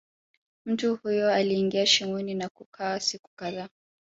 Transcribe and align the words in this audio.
Mtu 0.65 0.95
huyo 0.95 1.31
aliingia 1.31 1.85
shimoni 1.85 2.33
na 2.33 2.49
kukaa 2.49 2.99
siku 2.99 3.31
kadhaa 3.35 3.69